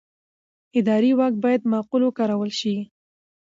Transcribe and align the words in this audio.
اداري 0.79 1.11
واک 1.19 1.33
باید 1.43 1.61
معقول 1.71 2.01
وکارول 2.05 2.51
شي. 2.59 2.75